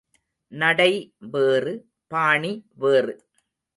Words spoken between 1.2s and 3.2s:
வேறு, பாணி வேறு.